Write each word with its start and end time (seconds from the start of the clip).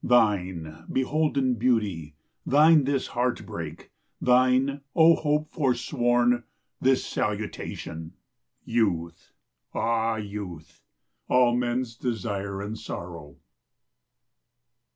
Thine, 0.03 0.85
beholden 0.91 1.53
Beauty, 1.59 2.15
thine 2.43 2.85
this 2.85 3.05
heart 3.09 3.45
break, 3.45 3.91
Thine, 4.19 4.81
O 4.95 5.13
Hope 5.13 5.51
forsworn! 5.51 6.43
this 6.81 7.05
salutation, 7.05 8.13
Youth, 8.65 9.31
ah, 9.75 10.15
Youth! 10.15 10.81
all 11.27 11.55
men's 11.55 11.95
desire 11.95 12.63
and 12.63 12.79
sorrow. 12.79 13.35